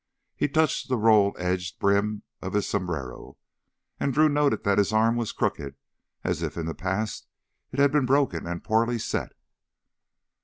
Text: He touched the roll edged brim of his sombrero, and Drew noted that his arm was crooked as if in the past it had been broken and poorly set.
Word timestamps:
He 0.35 0.47
touched 0.47 0.89
the 0.89 0.97
roll 0.97 1.35
edged 1.37 1.77
brim 1.77 2.23
of 2.41 2.53
his 2.53 2.67
sombrero, 2.67 3.37
and 3.99 4.11
Drew 4.11 4.29
noted 4.29 4.63
that 4.63 4.79
his 4.79 4.91
arm 4.91 5.15
was 5.15 5.31
crooked 5.31 5.75
as 6.23 6.41
if 6.41 6.57
in 6.57 6.65
the 6.65 6.73
past 6.73 7.27
it 7.71 7.77
had 7.77 7.91
been 7.91 8.07
broken 8.07 8.47
and 8.47 8.63
poorly 8.63 8.97
set. 8.97 9.33